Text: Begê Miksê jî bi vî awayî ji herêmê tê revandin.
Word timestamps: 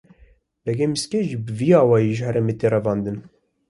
Begê 0.65 0.85
Miksê 0.91 1.19
jî 1.29 1.37
bi 1.45 1.51
vî 1.59 1.69
awayî 1.83 2.11
ji 2.17 2.23
herêmê 2.29 2.53
tê 2.59 2.67
revandin. 2.73 3.17